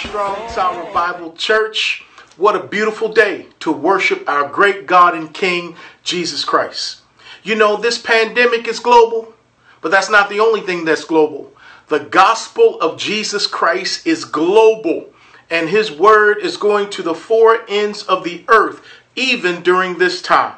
[0.00, 2.06] Strong Tower Bible Church.
[2.38, 7.02] What a beautiful day to worship our great God and King, Jesus Christ.
[7.42, 9.34] You know, this pandemic is global,
[9.82, 11.52] but that's not the only thing that's global.
[11.88, 15.12] The gospel of Jesus Christ is global,
[15.50, 18.82] and his word is going to the four ends of the earth,
[19.16, 20.56] even during this time.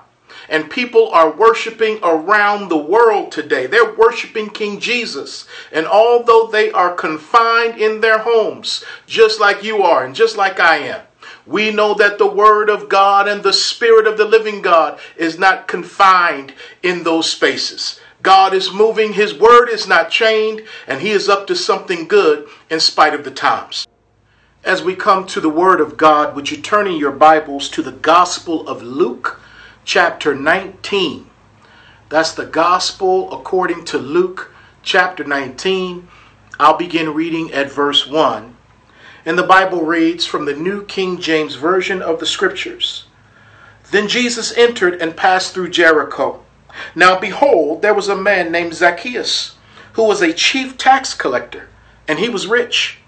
[0.48, 3.66] And people are worshiping around the world today.
[3.66, 5.46] They're worshiping King Jesus.
[5.72, 10.60] And although they are confined in their homes, just like you are and just like
[10.60, 11.02] I am,
[11.46, 15.38] we know that the Word of God and the Spirit of the living God is
[15.38, 18.00] not confined in those spaces.
[18.22, 22.48] God is moving, His Word is not chained, and He is up to something good
[22.70, 23.86] in spite of the times.
[24.64, 27.82] As we come to the Word of God, would you turn in your Bibles to
[27.82, 29.40] the Gospel of Luke?
[29.84, 31.28] Chapter 19.
[32.08, 36.08] That's the gospel according to Luke chapter 19.
[36.60, 38.56] I'll begin reading at verse 1.
[39.26, 43.06] And the Bible reads from the New King James Version of the Scriptures.
[43.90, 46.44] Then Jesus entered and passed through Jericho.
[46.94, 49.56] Now behold, there was a man named Zacchaeus,
[49.94, 51.68] who was a chief tax collector,
[52.06, 52.98] and he was rich.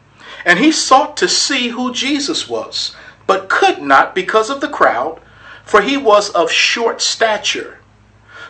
[0.44, 2.94] And he sought to see who Jesus was,
[3.26, 5.20] but could not because of the crowd
[5.64, 7.78] for he was of short stature.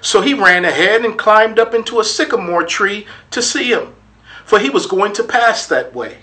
[0.01, 3.95] So he ran ahead and climbed up into a sycamore tree to see him,
[4.45, 6.19] for he was going to pass that way.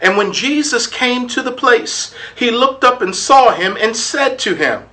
[0.00, 4.38] And when Jesus came to the place, he looked up and saw him and said
[4.40, 4.84] to him,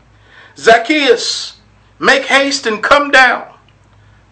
[0.57, 1.59] Zacchaeus,
[1.99, 3.53] make haste and come down,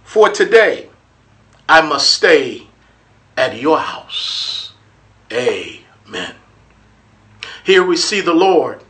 [0.04, 0.90] for today
[1.68, 2.68] I must stay
[3.38, 4.74] at your house.
[5.32, 6.36] Amen.
[7.64, 8.84] Here we see the Lord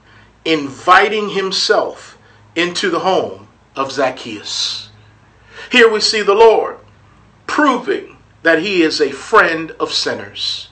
[0.45, 2.17] inviting himself
[2.55, 4.89] into the home of Zacchaeus.
[5.71, 6.77] Here we see the Lord
[7.47, 10.69] proving that he is a friend of sinners,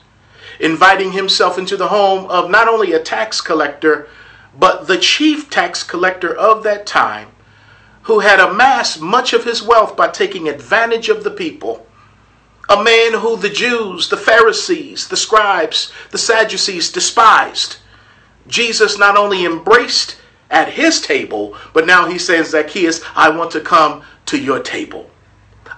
[0.58, 4.08] inviting himself into the home of not only a tax collector,
[4.58, 7.28] but the chief tax collector of that time,
[8.02, 11.86] who had amassed much of his wealth by taking advantage of the people.
[12.68, 17.76] A man who the Jews, the Pharisees, the scribes, the Sadducees despised
[18.50, 20.16] Jesus not only embraced
[20.50, 25.10] at his table, but now he says, Zacchaeus, I want to come to your table.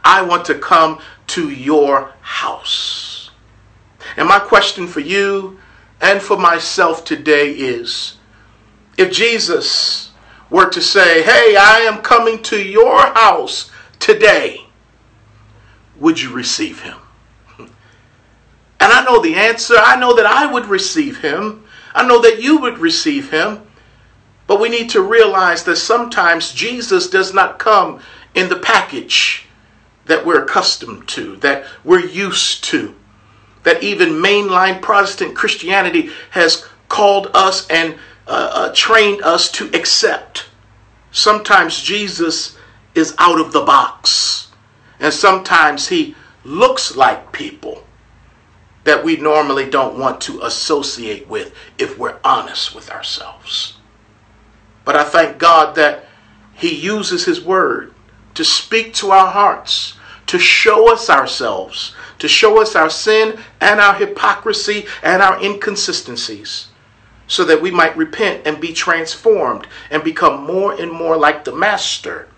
[0.04, 3.30] I want to come to your house.
[4.16, 5.58] And my question for you
[6.00, 8.16] and for myself today is
[8.98, 10.10] if Jesus
[10.50, 14.66] were to say, Hey, I am coming to your house today,
[15.98, 16.98] would you receive him?
[18.80, 19.76] And I know the answer.
[19.78, 21.62] I know that I would receive him
[21.94, 23.66] I know that you would receive him.
[24.46, 28.00] But we need to realize that sometimes Jesus does not come
[28.34, 29.46] in the package
[30.04, 32.94] that we're accustomed to, that we're used to,
[33.62, 37.94] that even mainline Protestant Christianity has called us and
[38.26, 40.46] uh, uh, trained us to accept.
[41.12, 42.58] Sometimes Jesus
[42.94, 44.48] is out of the box,
[44.98, 46.14] and sometimes he
[46.44, 47.84] looks like people
[48.84, 53.76] that we normally don't want to associate with if we're honest with ourselves.
[54.84, 56.06] But I thank God that
[56.54, 57.94] He uses His Word
[58.34, 59.94] to speak to our hearts,
[60.26, 66.68] to show us ourselves, to show us our sin and our hypocrisy and our inconsistencies,
[67.26, 71.54] so that we might repent and be transformed and become more and more like the
[71.54, 72.28] Master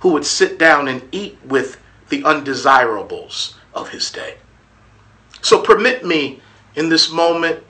[0.00, 4.36] who would sit down and eat with the undesirables of His day.
[5.46, 6.40] So permit me
[6.74, 7.62] in this moment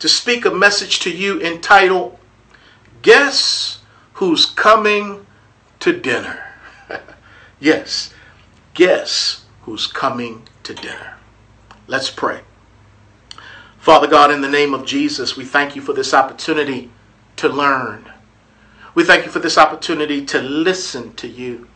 [0.00, 2.18] to speak a message to you entitled,
[3.02, 3.78] Guess
[4.14, 5.24] Who's Coming
[5.78, 6.42] to Dinner?
[7.60, 8.12] yes,
[8.74, 11.14] guess who's coming to dinner.
[11.86, 12.40] Let's pray.
[13.78, 16.90] Father God, in the name of Jesus, we thank you for this opportunity
[17.36, 18.10] to learn.
[18.96, 21.68] We thank you for this opportunity to listen to you.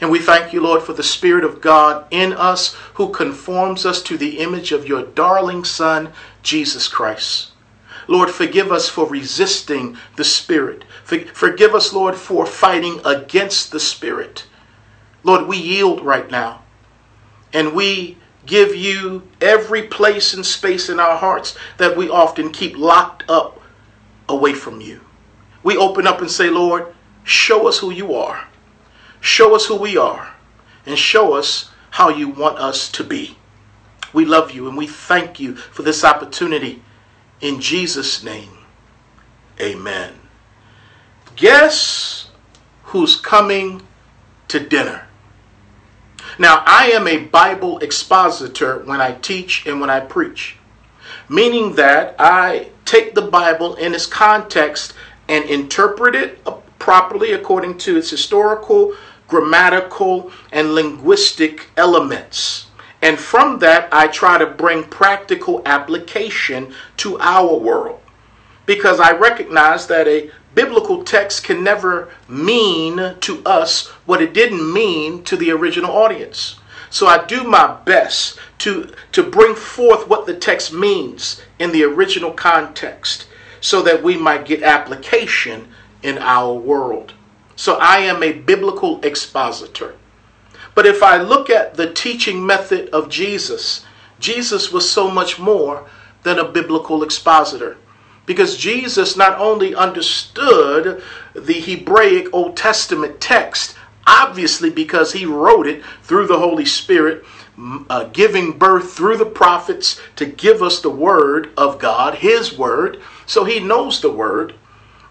[0.00, 4.02] And we thank you, Lord, for the Spirit of God in us who conforms us
[4.02, 6.12] to the image of your darling Son,
[6.42, 7.50] Jesus Christ.
[8.08, 10.84] Lord, forgive us for resisting the Spirit.
[11.04, 14.46] Forgive us, Lord, for fighting against the Spirit.
[15.24, 16.62] Lord, we yield right now.
[17.52, 22.76] And we give you every place and space in our hearts that we often keep
[22.76, 23.60] locked up
[24.28, 25.00] away from you.
[25.62, 26.94] We open up and say, Lord,
[27.24, 28.45] show us who you are.
[29.26, 30.34] Show us who we are
[30.86, 33.36] and show us how you want us to be.
[34.12, 36.82] We love you and we thank you for this opportunity.
[37.40, 38.50] In Jesus' name,
[39.60, 40.14] amen.
[41.34, 42.30] Guess
[42.84, 43.82] who's coming
[44.48, 45.08] to dinner?
[46.38, 50.56] Now, I am a Bible expositor when I teach and when I preach.
[51.28, 54.94] meaning that I take the Bible in its context
[55.28, 56.46] and interpret it
[56.78, 58.94] properly according to its historical,
[59.28, 62.66] grammatical, and linguistic elements.
[63.02, 68.00] And from that, I try to bring practical application to our world.
[68.64, 74.72] Because I recognize that a biblical text can never mean to us what it didn't
[74.72, 76.56] mean to the original audience.
[76.88, 81.84] So I do my best to, to bring forth what the text means in the
[81.84, 83.26] original context
[83.60, 85.68] so that we might get application
[86.02, 87.12] in our world.
[87.56, 89.94] So I am a biblical expositor.
[90.74, 93.84] But if I look at the teaching method of Jesus,
[94.20, 95.88] Jesus was so much more
[96.22, 97.78] than a biblical expositor.
[98.26, 101.02] Because Jesus not only understood
[101.34, 103.76] the Hebraic Old Testament text,
[104.06, 107.24] obviously because he wrote it through the Holy Spirit,
[107.88, 113.00] uh, giving birth through the prophets to give us the word of God, his word,
[113.24, 114.54] so he knows the word.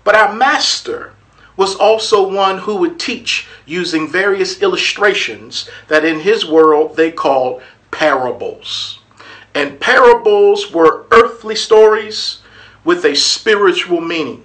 [0.04, 1.14] But our master
[1.58, 7.62] was also one who would teach using various illustrations that in his world they called
[7.92, 9.00] parables.
[9.54, 12.42] And parables were earthly stories
[12.84, 14.44] with a spiritual meaning.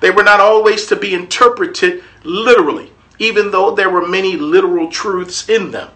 [0.00, 5.48] They were not always to be interpreted literally, even though there were many literal truths
[5.48, 5.90] in them.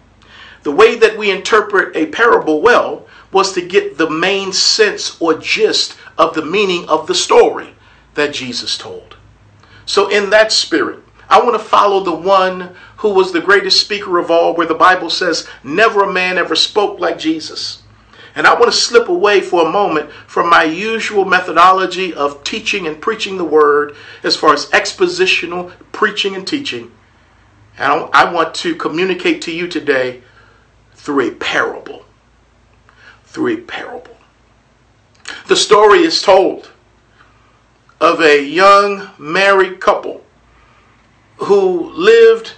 [0.63, 5.35] The way that we interpret a parable well was to get the main sense or
[5.35, 7.75] gist of the meaning of the story
[8.15, 9.14] that Jesus told.
[9.85, 10.99] So, in that spirit,
[11.29, 14.73] I want to follow the one who was the greatest speaker of all, where the
[14.73, 17.83] Bible says, Never a man ever spoke like Jesus.
[18.35, 22.85] And I want to slip away for a moment from my usual methodology of teaching
[22.85, 26.91] and preaching the word as far as expositional preaching and teaching.
[27.77, 30.21] And I want to communicate to you today
[30.93, 32.05] through a parable.
[33.23, 34.17] Through a parable.
[35.47, 36.71] The story is told
[38.05, 40.23] of a young married couple
[41.37, 42.53] who lived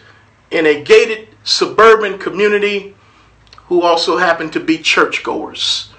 [0.52, 2.94] in a gated suburban community
[3.68, 5.90] who also happened to be churchgoers.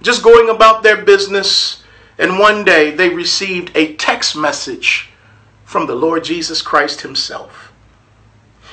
[0.00, 1.82] Just going about their business,
[2.18, 5.10] and one day they received a text message
[5.64, 7.72] from the Lord Jesus Christ Himself.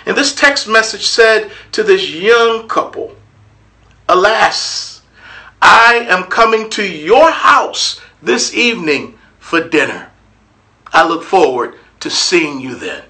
[0.06, 3.16] And this text message said to this young couple,
[4.08, 5.02] Alas,
[5.64, 10.11] I am coming to your house this evening for dinner.
[10.94, 13.04] I look forward to seeing you then.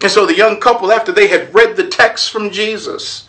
[0.00, 3.28] And so the young couple, after they had read the text from Jesus,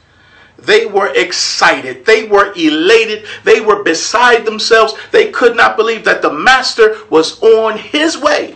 [0.57, 2.05] they were excited.
[2.05, 3.25] They were elated.
[3.43, 4.95] They were beside themselves.
[5.11, 8.55] They could not believe that the master was on his way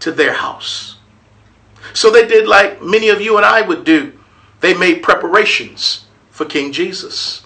[0.00, 0.96] to their house.
[1.92, 4.12] So they did like many of you and I would do.
[4.60, 7.44] They made preparations for King Jesus.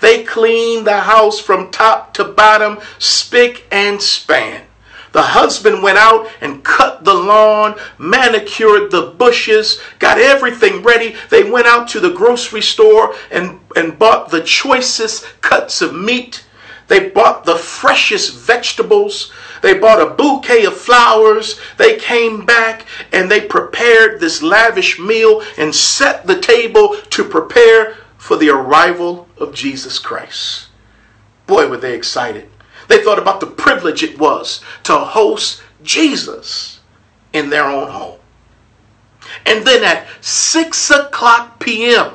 [0.00, 4.67] They cleaned the house from top to bottom, spick and span.
[5.12, 11.16] The husband went out and cut the lawn, manicured the bushes, got everything ready.
[11.30, 16.44] They went out to the grocery store and, and bought the choicest cuts of meat.
[16.88, 19.30] They bought the freshest vegetables.
[19.62, 21.60] They bought a bouquet of flowers.
[21.76, 27.96] They came back and they prepared this lavish meal and set the table to prepare
[28.16, 30.68] for the arrival of Jesus Christ.
[31.46, 32.48] Boy, were they excited.
[32.88, 36.80] They thought about the privilege it was to host Jesus
[37.32, 38.18] in their own home.
[39.46, 42.14] And then at 6 o'clock p.m.,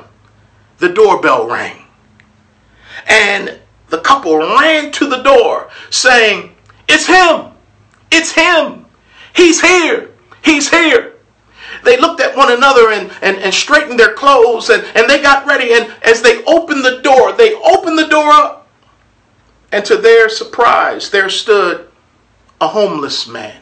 [0.78, 1.84] the doorbell rang.
[3.06, 6.54] And the couple ran to the door saying,
[6.88, 7.52] It's him!
[8.10, 8.86] It's him!
[9.34, 10.10] He's here!
[10.42, 11.14] He's here!
[11.84, 15.46] They looked at one another and, and, and straightened their clothes and, and they got
[15.46, 15.74] ready.
[15.74, 18.63] And as they opened the door, they opened the door up
[19.74, 21.88] and to their surprise, there stood
[22.60, 23.60] a homeless man,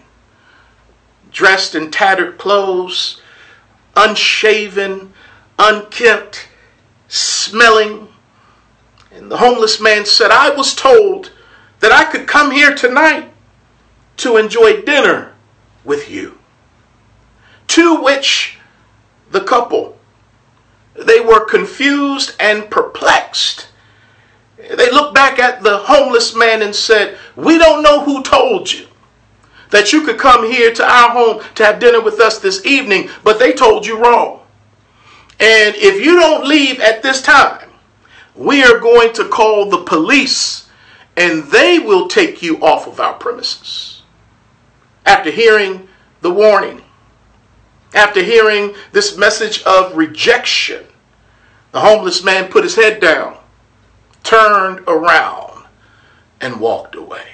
[1.30, 3.22] dressed in tattered clothes,
[3.96, 5.10] unshaven,
[5.58, 6.48] unkempt,
[7.08, 8.08] smelling.
[9.10, 11.32] And the homeless man said, I was told
[11.80, 13.32] that I could come here tonight
[14.18, 15.32] to enjoy dinner
[15.82, 16.36] with you.
[17.68, 18.58] To which
[19.30, 19.96] the couple,
[20.94, 23.68] they were confused and perplexed
[24.68, 28.86] they looked back at the homeless man and said, We don't know who told you
[29.70, 33.08] that you could come here to our home to have dinner with us this evening,
[33.24, 34.40] but they told you wrong.
[35.40, 37.70] And if you don't leave at this time,
[38.34, 40.68] we are going to call the police
[41.16, 44.02] and they will take you off of our premises.
[45.04, 45.88] After hearing
[46.20, 46.82] the warning,
[47.92, 50.84] after hearing this message of rejection,
[51.72, 53.36] the homeless man put his head down
[54.22, 55.66] turned around
[56.40, 57.26] and walked away.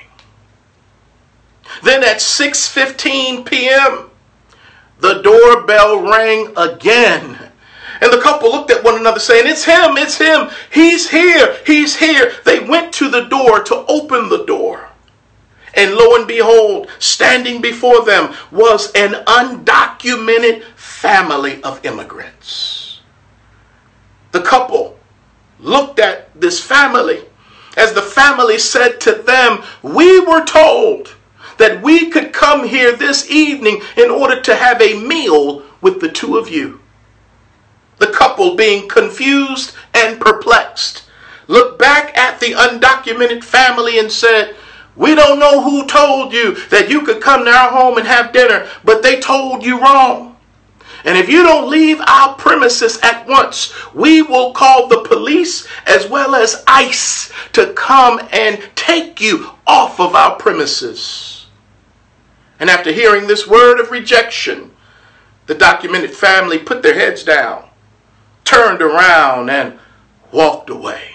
[1.83, 4.11] Then at 6:15 p.m.,
[5.01, 7.39] the doorbell rang again.
[8.01, 11.97] And the couple looked at one another saying, It's him, it's him, he's here, he's
[11.97, 12.33] here.
[12.45, 14.89] They went to the door to open the door.
[15.75, 23.01] And lo and behold, standing before them was an undocumented family of immigrants.
[24.33, 24.98] The couple
[25.61, 27.23] looked at this family
[27.79, 31.15] as the family said to them, We were told
[31.59, 36.09] that we could come here this evening in order to have a meal with the
[36.09, 36.81] two of you.
[37.99, 41.05] The couple, being confused and perplexed,
[41.47, 44.57] looked back at the undocumented family and said,
[44.97, 48.33] We don't know who told you that you could come to our home and have
[48.33, 50.37] dinner, but they told you wrong.
[51.09, 56.07] And if you don't leave our premises at once, we will call the police as
[56.07, 61.47] well as ICE to come and take you off of our premises.
[62.61, 64.71] And after hearing this word of rejection,
[65.47, 67.65] the documented family put their heads down,
[68.45, 69.79] turned around, and
[70.31, 71.09] walked away.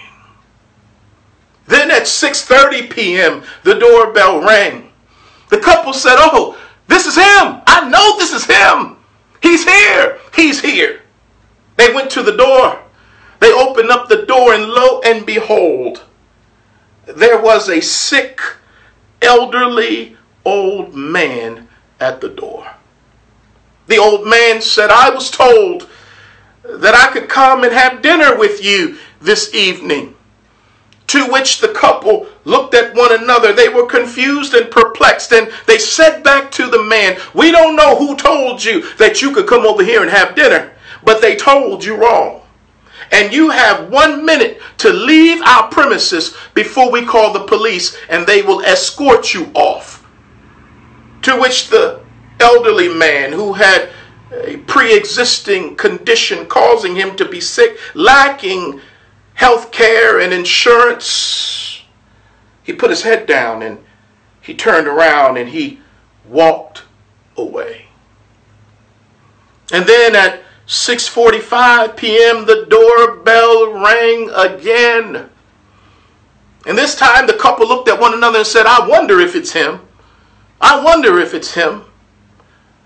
[1.68, 4.90] Then at 6:30 p.m., the doorbell rang.
[5.50, 6.58] The couple said, "Oh,
[6.88, 7.62] this is him.
[7.68, 8.98] I know this is him.
[9.44, 10.18] He's here.
[10.34, 11.02] He's here."
[11.76, 12.80] They went to the door.
[13.40, 16.04] They opened up the door and lo and behold,
[17.06, 18.40] there was a sick,
[19.22, 21.68] elderly old man
[22.00, 22.66] at the door.
[23.88, 25.90] The old man said, I was told
[26.64, 30.16] that I could come and have dinner with you this evening.
[31.14, 33.54] To which the couple looked at one another.
[33.54, 37.96] They were confused and perplexed, and they said back to the man, We don't know
[37.96, 40.72] who told you that you could come over here and have dinner,
[41.04, 42.42] but they told you wrong.
[43.12, 48.26] And you have one minute to leave our premises before we call the police, and
[48.26, 50.04] they will escort you off.
[51.22, 52.02] To which the
[52.40, 53.90] elderly man who had
[54.32, 58.82] a pre existing condition causing him to be sick, lacking
[59.36, 61.82] health care and insurance,
[62.64, 63.78] he put his head down and
[64.42, 65.80] he turned around and he
[66.28, 66.84] walked
[67.38, 67.86] away.
[69.72, 72.46] And then at 6:45 p.m.
[72.46, 75.30] the doorbell rang again.
[76.66, 79.52] And this time the couple looked at one another and said, "I wonder if it's
[79.52, 79.82] him."
[80.62, 81.84] I wonder if it's him.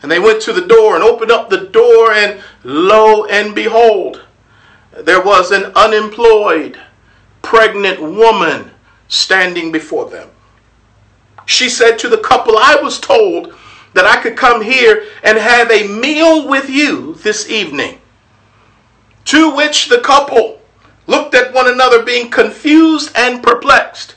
[0.02, 4.24] And they went to the door and opened up the door, and lo and behold,
[5.04, 6.80] there was an unemployed,
[7.42, 8.72] pregnant woman
[9.08, 10.30] standing before them.
[11.46, 13.56] She said to the couple, I was told
[13.94, 18.00] that I could come here and have a meal with you this evening.
[19.26, 20.62] To which the couple
[21.08, 24.16] looked at one another, being confused and perplexed,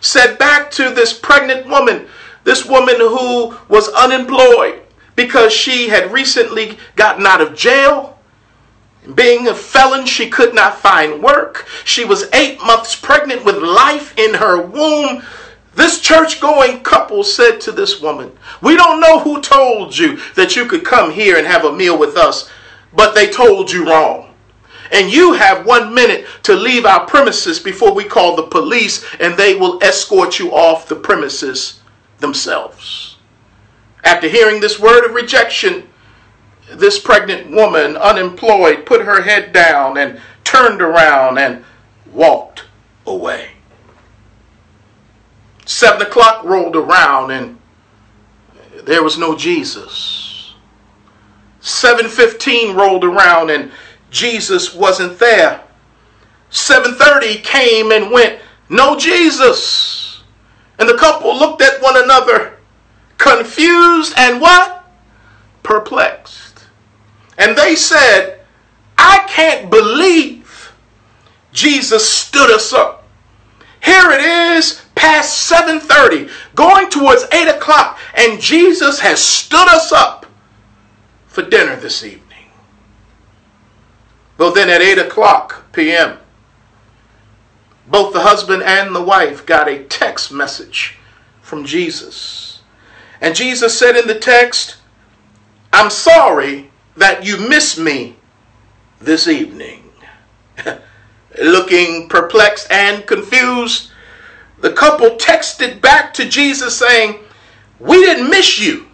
[0.00, 2.06] said back to this pregnant woman,
[2.44, 4.82] this woman who was unemployed
[5.14, 8.11] because she had recently gotten out of jail.
[9.14, 11.66] Being a felon, she could not find work.
[11.84, 15.22] She was eight months pregnant with life in her womb.
[15.74, 18.30] This church going couple said to this woman,
[18.60, 21.98] We don't know who told you that you could come here and have a meal
[21.98, 22.48] with us,
[22.92, 24.34] but they told you wrong.
[24.92, 29.34] And you have one minute to leave our premises before we call the police, and
[29.34, 31.80] they will escort you off the premises
[32.18, 33.16] themselves.
[34.04, 35.88] After hearing this word of rejection,
[36.78, 41.64] this pregnant woman, unemployed, put her head down and turned around and
[42.12, 42.64] walked
[43.06, 43.50] away.
[45.64, 47.58] Seven o'clock rolled around and
[48.84, 50.54] there was no Jesus.
[51.60, 53.70] 7:15 rolled around and
[54.10, 55.60] Jesus wasn't there.
[56.50, 60.22] 7:30 came and went, no Jesus.
[60.78, 62.58] And the couple looked at one another,
[63.18, 64.84] confused and what?
[65.62, 66.41] Perplexed.
[67.38, 68.40] And they said,
[68.98, 70.72] I can't believe
[71.52, 73.08] Jesus stood us up.
[73.82, 80.26] Here it is, past 7:30, going towards 8 o'clock, and Jesus has stood us up
[81.26, 82.22] for dinner this evening.
[84.38, 86.18] Well, then at 8 o'clock p.m.,
[87.88, 90.96] both the husband and the wife got a text message
[91.42, 92.62] from Jesus.
[93.20, 94.76] And Jesus said in the text,
[95.72, 98.16] I'm sorry that you missed me
[99.00, 99.90] this evening.
[101.42, 103.90] Looking perplexed and confused,
[104.60, 107.20] the couple texted back to Jesus saying,
[107.80, 108.86] We didn't miss you.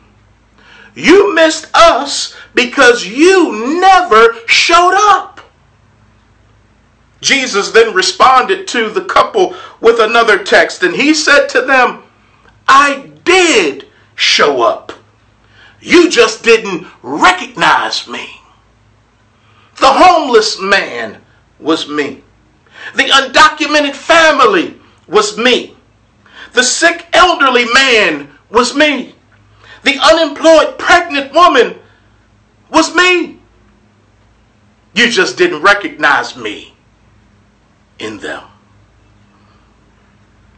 [0.95, 5.41] You missed us because you never showed up.
[7.21, 12.03] Jesus then responded to the couple with another text, and he said to them,
[12.67, 14.93] I did show up.
[15.81, 18.29] You just didn't recognize me.
[19.77, 21.21] The homeless man
[21.61, 22.23] was me.
[22.97, 25.77] The undocumented family was me.
[26.53, 29.15] The sick elderly man was me.
[29.85, 31.79] The unemployed pregnant woman
[32.71, 33.39] was me.
[34.95, 36.75] You just didn't recognize me
[37.99, 38.43] in them.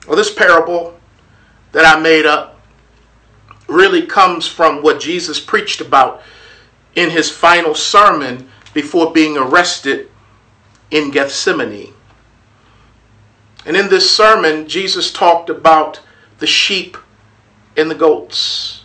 [0.07, 0.99] Well, this parable
[1.73, 2.50] that I made up
[3.71, 6.23] really comes from what Jesus preached about
[6.95, 10.09] in his final sermon before being arrested
[10.91, 11.95] in Gethsemane.
[13.65, 16.01] And in this sermon, Jesus talked about
[16.39, 16.97] the sheep
[17.77, 18.85] and the goats.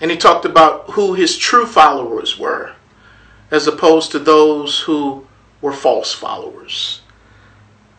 [0.00, 2.72] And he talked about who his true followers were,
[3.50, 5.26] as opposed to those who
[5.60, 7.02] were false followers.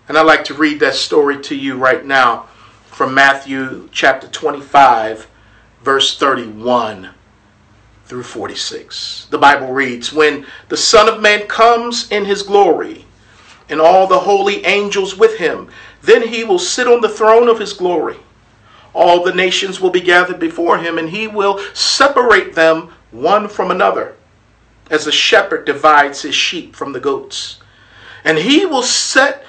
[0.07, 2.47] And I'd like to read that story to you right now
[2.85, 5.27] from Matthew chapter 25,
[5.85, 7.11] verse 31
[8.07, 9.27] through 46.
[9.29, 13.05] The Bible reads When the Son of Man comes in his glory,
[13.69, 15.69] and all the holy angels with him,
[16.01, 18.17] then he will sit on the throne of his glory.
[18.93, 23.69] All the nations will be gathered before him, and he will separate them one from
[23.69, 24.15] another,
[24.89, 27.59] as a shepherd divides his sheep from the goats.
[28.23, 29.45] And he will set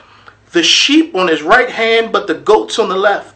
[0.53, 3.36] the sheep on his right hand, but the goats on the left.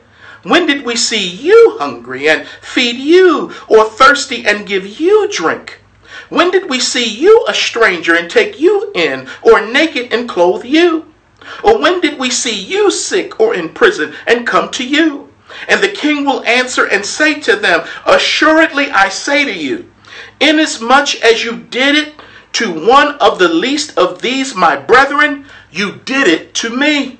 [0.43, 5.79] when did we see you hungry and feed you, or thirsty and give you drink?
[6.29, 10.65] When did we see you a stranger and take you in, or naked and clothe
[10.65, 11.05] you?
[11.63, 15.29] Or when did we see you sick or in prison and come to you?
[15.67, 19.91] And the king will answer and say to them, Assuredly I say to you,
[20.39, 22.13] inasmuch as you did it
[22.53, 27.19] to one of the least of these my brethren, you did it to me.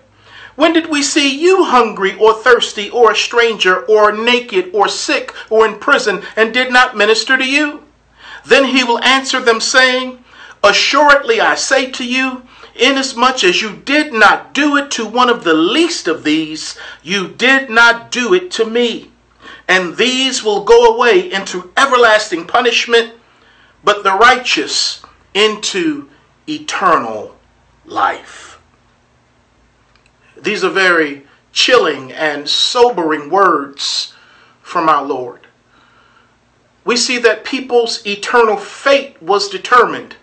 [0.61, 5.33] when did we see you hungry or thirsty or a stranger or naked or sick
[5.49, 7.83] or in prison and did not minister to you?
[8.45, 10.23] Then he will answer them, saying,
[10.63, 12.43] Assuredly I say to you,
[12.75, 17.29] inasmuch as you did not do it to one of the least of these, you
[17.29, 19.09] did not do it to me.
[19.67, 23.15] And these will go away into everlasting punishment,
[23.83, 25.01] but the righteous
[25.33, 26.07] into
[26.47, 27.35] eternal
[27.83, 28.50] life.
[30.41, 34.13] These are very chilling and sobering words
[34.61, 35.47] from our Lord.
[36.83, 40.15] We see that people's eternal fate was determined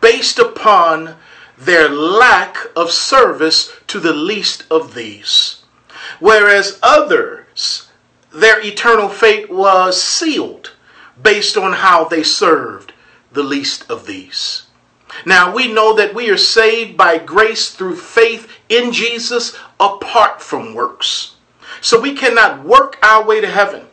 [0.00, 1.16] based upon
[1.56, 5.62] their lack of service to the least of these.
[6.20, 7.88] Whereas others,
[8.32, 10.72] their eternal fate was sealed
[11.20, 12.92] based on how they served
[13.32, 14.67] the least of these.
[15.24, 20.74] Now we know that we are saved by grace through faith in Jesus apart from
[20.74, 21.36] works.
[21.80, 23.86] So we cannot work our way to heaven.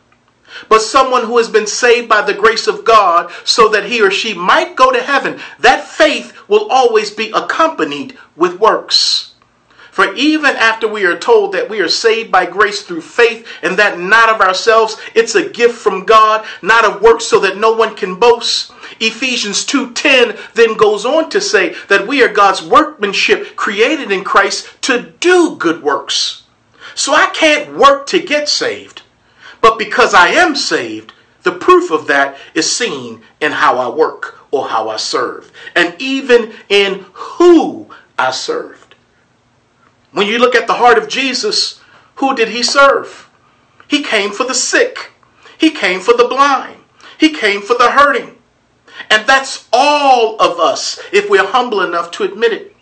[0.68, 4.10] But someone who has been saved by the grace of God so that he or
[4.10, 9.34] she might go to heaven, that faith will always be accompanied with works.
[9.96, 13.78] For even after we are told that we are saved by grace through faith and
[13.78, 17.72] that not of ourselves, it's a gift from God, not of works so that no
[17.72, 18.72] one can boast.
[19.00, 24.68] Ephesians 2:10 then goes on to say that we are God's workmanship created in Christ
[24.82, 26.42] to do good works.
[26.94, 29.00] So I can't work to get saved.
[29.62, 34.40] But because I am saved, the proof of that is seen in how I work
[34.50, 37.86] or how I serve, and even in who
[38.18, 38.85] I serve.
[40.16, 41.78] When you look at the heart of Jesus,
[42.14, 43.28] who did he serve?
[43.86, 45.10] He came for the sick.
[45.58, 46.80] He came for the blind.
[47.18, 48.38] He came for the hurting.
[49.10, 52.74] And that's all of us if we're humble enough to admit it.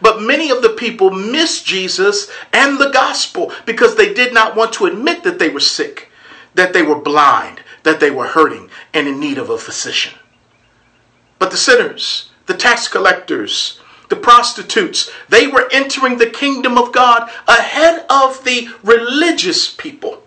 [0.00, 4.72] But many of the people missed Jesus and the gospel because they did not want
[4.72, 6.08] to admit that they were sick,
[6.54, 10.14] that they were blind, that they were hurting and in need of a physician.
[11.38, 13.78] But the sinners, the tax collectors,
[14.12, 20.22] the prostitutes, they were entering the kingdom of God ahead of the religious people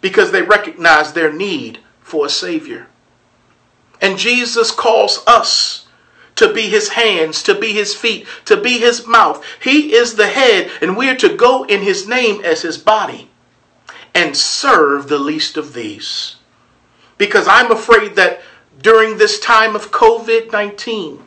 [0.00, 2.86] because they recognized their need for a Savior.
[4.00, 5.86] And Jesus calls us
[6.36, 9.44] to be his hands, to be his feet, to be his mouth.
[9.60, 13.28] He is the head, and we are to go in his name as his body
[14.14, 16.36] and serve the least of these.
[17.18, 18.42] Because I'm afraid that
[18.80, 21.24] during this time of COVID 19,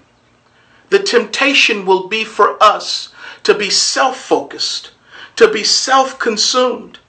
[0.90, 4.92] the temptation will be for us to be self focused,
[5.36, 7.00] to be self consumed.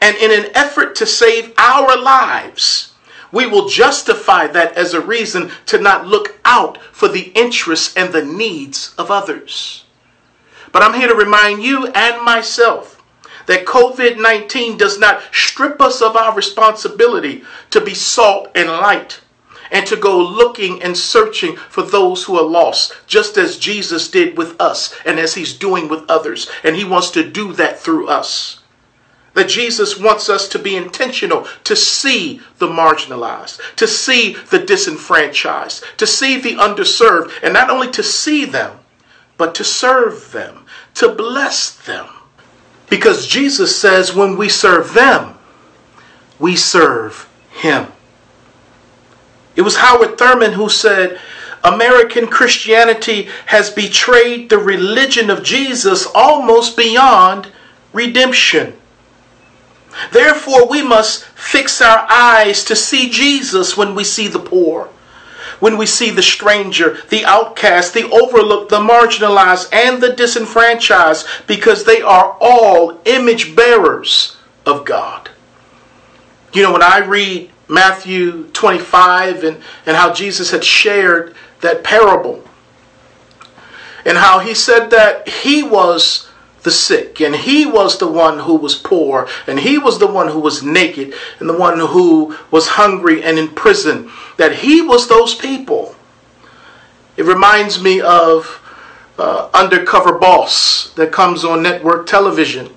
[0.00, 2.92] And in an effort to save our lives,
[3.32, 8.12] we will justify that as a reason to not look out for the interests and
[8.12, 9.84] the needs of others.
[10.72, 13.02] But I'm here to remind you and myself
[13.46, 19.20] that COVID 19 does not strip us of our responsibility to be salt and light
[19.70, 24.36] and to go looking and searching for those who are lost, just as Jesus did
[24.36, 26.48] with us and as he's doing with others.
[26.62, 28.60] And he wants to do that through us.
[29.34, 35.84] That Jesus wants us to be intentional to see the marginalized, to see the disenfranchised,
[35.98, 38.78] to see the underserved, and not only to see them,
[39.36, 42.06] but to serve them, to bless them.
[42.88, 45.34] Because Jesus says when we serve them,
[46.38, 47.88] we serve Him.
[49.56, 51.18] It was Howard Thurman who said,
[51.64, 57.50] American Christianity has betrayed the religion of Jesus almost beyond
[57.92, 58.74] redemption.
[60.12, 64.90] Therefore, we must fix our eyes to see Jesus when we see the poor,
[65.58, 71.84] when we see the stranger, the outcast, the overlooked, the marginalized, and the disenfranchised, because
[71.84, 75.30] they are all image bearers of God.
[76.52, 82.42] You know, when I read Matthew 25 and, and how Jesus had shared that parable,
[84.04, 86.28] and how he said that he was
[86.62, 90.28] the sick, and he was the one who was poor, and he was the one
[90.28, 95.08] who was naked, and the one who was hungry and in prison, that he was
[95.08, 95.94] those people.
[97.16, 98.62] It reminds me of
[99.18, 102.68] uh, Undercover Boss that comes on network television.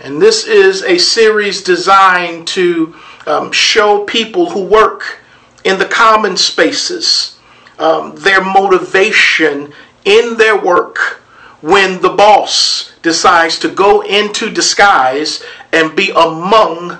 [0.00, 2.94] And this is a series designed to
[3.30, 5.20] um, show people who work
[5.64, 7.38] in the common spaces
[7.78, 9.72] um, their motivation
[10.04, 11.22] in their work
[11.62, 16.98] when the boss decides to go into disguise and be among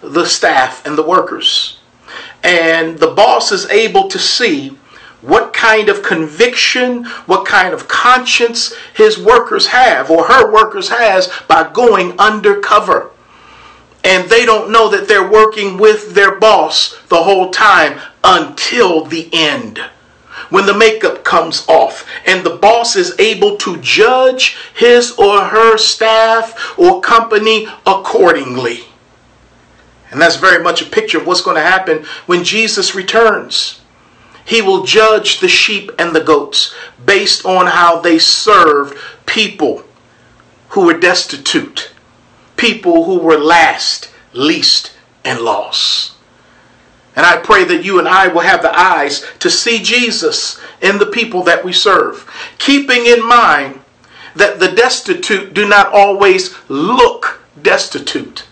[0.00, 1.78] the staff and the workers.
[2.42, 4.70] And the boss is able to see
[5.20, 11.30] what kind of conviction, what kind of conscience his workers have or her workers has
[11.46, 13.10] by going undercover.
[14.02, 19.28] And they don't know that they're working with their boss the whole time until the
[19.32, 19.80] end
[20.50, 25.78] when the makeup comes off and the boss is able to judge his or her
[25.78, 28.80] staff or company accordingly.
[30.10, 33.80] And that's very much a picture of what's going to happen when Jesus returns.
[34.44, 39.84] He will judge the sheep and the goats based on how they served people
[40.70, 41.92] who were destitute,
[42.60, 44.92] people who were last, least,
[45.24, 46.12] and lost.
[47.16, 50.98] And I pray that you and I will have the eyes to see Jesus in
[50.98, 53.80] the people that we serve, keeping in mind
[54.36, 58.46] that the destitute do not always look destitute.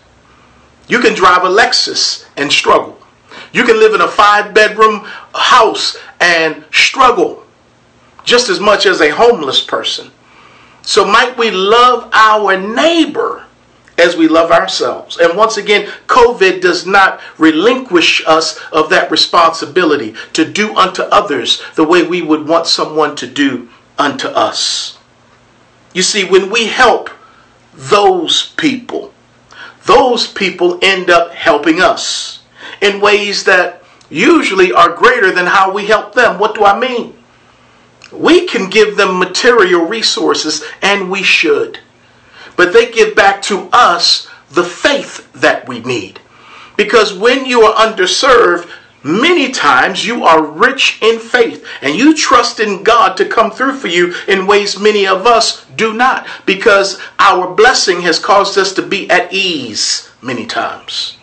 [0.87, 2.99] You can drive a Lexus and struggle.
[3.53, 7.43] You can live in a five bedroom house and struggle
[8.23, 10.11] just as much as a homeless person.
[10.81, 13.45] So, might we love our neighbor
[13.99, 15.17] as we love ourselves.
[15.17, 21.61] And once again, COVID does not relinquish us of that responsibility to do unto others
[21.75, 24.97] the way we would want someone to do unto us.
[25.93, 27.09] You see, when we help
[27.73, 29.13] those people,
[29.85, 32.43] those people end up helping us
[32.81, 36.39] in ways that usually are greater than how we help them.
[36.39, 37.15] What do I mean?
[38.11, 41.79] We can give them material resources, and we should
[42.59, 46.19] but they give back to us the faith that we need.
[46.75, 48.69] Because when you are underserved,
[49.01, 53.77] many times you are rich in faith and you trust in God to come through
[53.77, 58.73] for you in ways many of us do not because our blessing has caused us
[58.73, 61.15] to be at ease many times.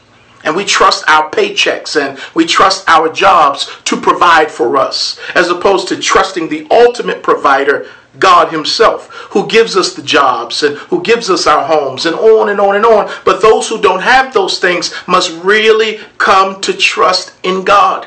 [0.43, 5.51] And we trust our paychecks and we trust our jobs to provide for us as
[5.51, 11.03] opposed to trusting the ultimate provider, God Himself, who gives us the jobs and who
[11.03, 13.11] gives us our homes and on and on and on.
[13.25, 18.07] But those who don't have those things must really come to trust in God.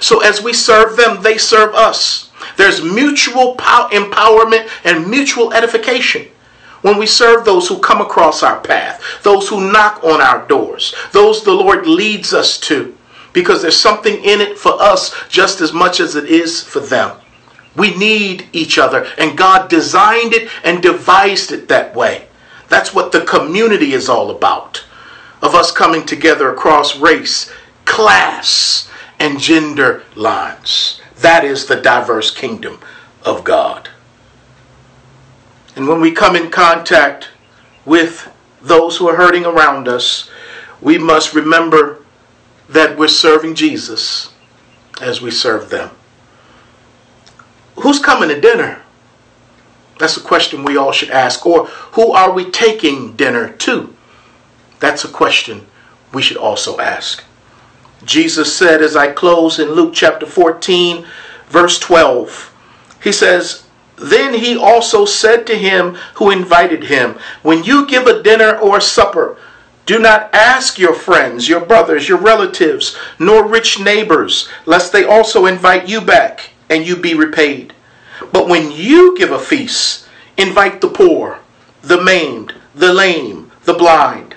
[0.00, 2.30] So as we serve them, they serve us.
[2.56, 6.28] There's mutual empowerment and mutual edification
[6.84, 10.94] when we serve those who come across our path, those who knock on our doors,
[11.12, 12.94] those the Lord leads us to,
[13.32, 17.16] because there's something in it for us just as much as it is for them.
[17.76, 22.28] We need each other, and God designed it and devised it that way.
[22.68, 24.84] That's what the community is all about.
[25.42, 27.52] Of us coming together across race,
[27.84, 31.00] class, and gender lines.
[31.16, 32.80] That is the diverse kingdom
[33.24, 33.88] of God.
[35.76, 37.28] And when we come in contact
[37.84, 38.30] with
[38.62, 40.30] those who are hurting around us,
[40.80, 42.04] we must remember
[42.68, 44.32] that we're serving Jesus
[45.00, 45.90] as we serve them.
[47.76, 48.82] Who's coming to dinner?
[49.98, 51.44] That's a question we all should ask.
[51.46, 53.94] Or who are we taking dinner to?
[54.80, 55.66] That's a question
[56.12, 57.24] we should also ask.
[58.04, 61.06] Jesus said, as I close in Luke chapter 14,
[61.48, 62.54] verse 12,
[63.02, 63.64] He says,
[63.96, 68.78] Then he also said to him who invited him, When you give a dinner or
[68.78, 69.38] a supper,
[69.86, 75.46] do not ask your friends, your brothers, your relatives, nor rich neighbors, lest they also
[75.46, 77.72] invite you back and you be repaid.
[78.32, 81.40] But when you give a feast, invite the poor,
[81.82, 84.36] the maimed, the lame, the blind,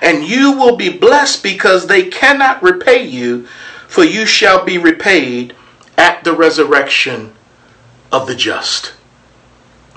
[0.00, 3.46] and you will be blessed because they cannot repay you,
[3.88, 5.54] for you shall be repaid
[5.96, 7.32] at the resurrection
[8.10, 8.94] of the just.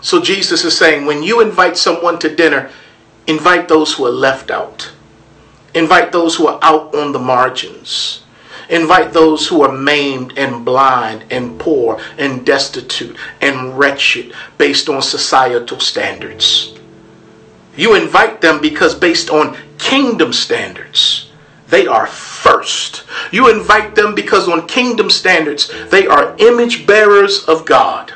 [0.02, 2.70] So Jesus is saying when you invite someone to dinner,
[3.26, 4.92] invite those who are left out.
[5.74, 8.22] Invite those who are out on the margins.
[8.70, 15.02] Invite those who are maimed and blind and poor and destitute and wretched based on
[15.02, 16.78] societal standards.
[17.78, 21.30] You invite them because, based on kingdom standards,
[21.68, 23.04] they are first.
[23.32, 28.14] You invite them because, on kingdom standards, they are image bearers of God.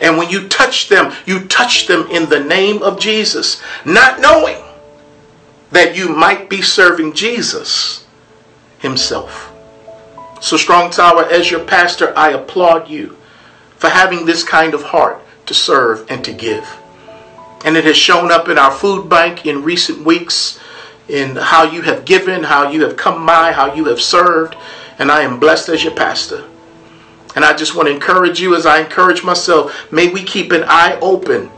[0.00, 4.62] And when you touch them, you touch them in the name of Jesus, not knowing
[5.70, 8.06] that you might be serving Jesus
[8.78, 9.45] Himself.
[10.40, 13.16] So, Strong Tower, as your pastor, I applaud you
[13.76, 16.68] for having this kind of heart to serve and to give.
[17.64, 20.60] And it has shown up in our food bank in recent weeks
[21.08, 24.56] in how you have given, how you have come by, how you have served.
[24.98, 26.44] And I am blessed as your pastor.
[27.34, 29.90] And I just want to encourage you as I encourage myself.
[29.90, 31.50] May we keep an eye open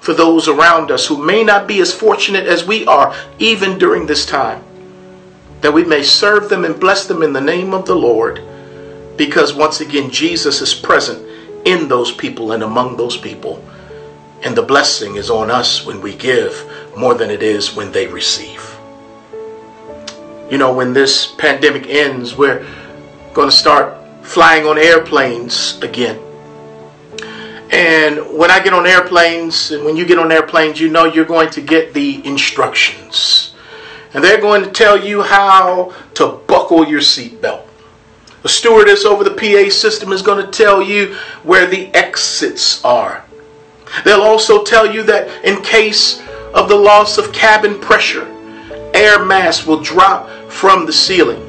[0.00, 4.06] for those around us who may not be as fortunate as we are, even during
[4.06, 4.64] this time
[5.60, 8.42] that we may serve them and bless them in the name of the Lord.
[9.16, 11.26] Because once again, Jesus is present
[11.66, 13.62] in those people and among those people.
[14.42, 16.64] And the blessing is on us when we give
[16.96, 18.74] more than it is when they receive.
[20.50, 22.66] You know, when this pandemic ends, we're
[23.34, 26.18] going to start flying on airplanes again.
[27.70, 31.24] And when I get on airplanes, and when you get on airplanes, you know you're
[31.24, 33.49] going to get the instructions
[34.12, 37.66] and they're going to tell you how to buckle your seatbelt.
[38.42, 43.24] The stewardess over the PA system is going to tell you where the exits are.
[44.04, 46.22] They'll also tell you that in case
[46.54, 48.26] of the loss of cabin pressure,
[48.94, 51.42] air mass will drop from the ceiling.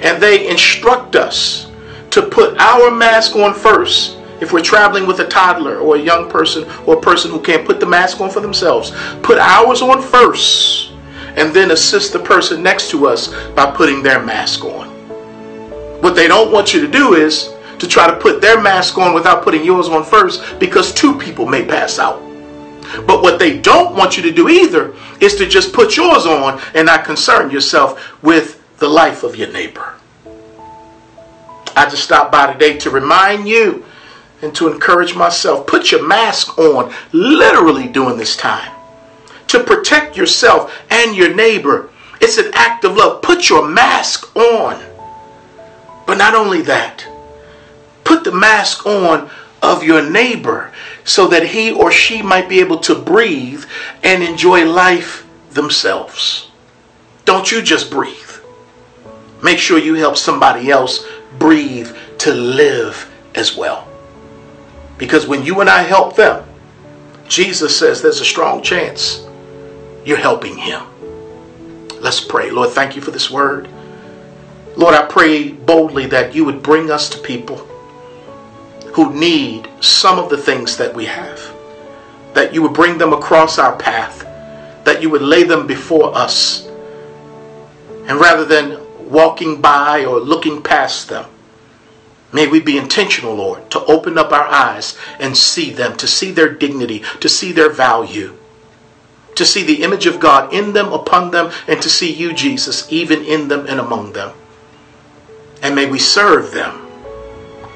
[0.00, 1.70] And they instruct us
[2.10, 6.30] to put our mask on first if we're traveling with a toddler or a young
[6.30, 8.92] person or a person who can't put the mask on for themselves.
[9.22, 10.91] Put ours on first
[11.36, 14.88] and then assist the person next to us by putting their mask on.
[16.00, 19.14] What they don't want you to do is to try to put their mask on
[19.14, 22.20] without putting yours on first because two people may pass out.
[23.06, 26.60] But what they don't want you to do either is to just put yours on
[26.74, 29.94] and not concern yourself with the life of your neighbor.
[31.74, 33.84] I just stopped by today to remind you
[34.42, 35.66] and to encourage myself.
[35.66, 38.72] Put your mask on literally during this time
[39.52, 41.90] to protect yourself and your neighbor.
[42.22, 43.20] It's an act of love.
[43.20, 44.82] Put your mask on.
[46.06, 47.06] But not only that,
[48.02, 49.28] put the mask on
[49.60, 50.72] of your neighbor
[51.04, 53.62] so that he or she might be able to breathe
[54.02, 56.50] and enjoy life themselves.
[57.26, 58.16] Don't you just breathe.
[59.42, 61.06] Make sure you help somebody else
[61.38, 63.86] breathe to live as well.
[64.96, 66.42] Because when you and I help them,
[67.28, 69.26] Jesus says there's a strong chance
[70.04, 70.82] you're helping him.
[72.00, 72.50] Let's pray.
[72.50, 73.68] Lord, thank you for this word.
[74.76, 77.58] Lord, I pray boldly that you would bring us to people
[78.94, 81.40] who need some of the things that we have.
[82.34, 84.24] That you would bring them across our path,
[84.84, 86.66] that you would lay them before us.
[88.06, 91.26] And rather than walking by or looking past them,
[92.32, 96.32] may we be intentional, Lord, to open up our eyes and see them, to see
[96.32, 98.36] their dignity, to see their value,
[99.34, 102.90] to see the image of God in them, upon them, and to see you, Jesus,
[102.92, 104.34] even in them and among them.
[105.62, 106.86] And may we serve them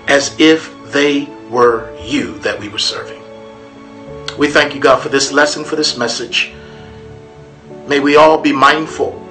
[0.09, 3.23] as if they were you that we were serving.
[4.39, 6.53] We thank you, God, for this lesson, for this message.
[7.87, 9.23] May we all be mindful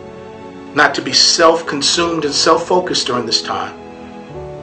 [0.73, 3.77] not to be self consumed and self focused during this time,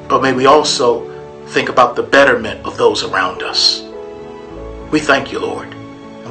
[0.08, 1.08] but may we also
[1.48, 3.82] think about the betterment of those around us.
[4.90, 5.71] We thank you, Lord,